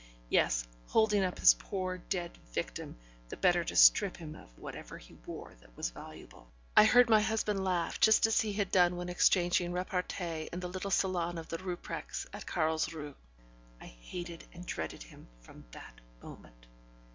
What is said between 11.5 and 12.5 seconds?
Rupprechts at